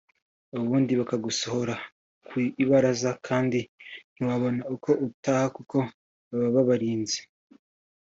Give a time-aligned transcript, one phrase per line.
[0.61, 1.75] ubundi bakagusohora
[2.27, 3.59] ku ibaraza kandi
[4.13, 5.77] ntiwabona uko utaha kuko
[6.37, 7.19] baba babarinze